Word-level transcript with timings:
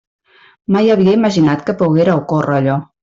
Mai 0.75 0.89
havia 0.93 1.13
imaginat 1.17 1.61
que 1.67 1.77
poguera 1.83 2.17
ocórrer 2.23 2.57
allò. 2.63 2.81